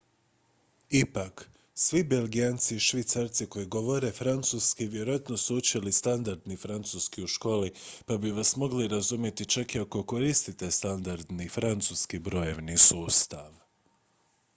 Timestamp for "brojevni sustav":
12.19-13.53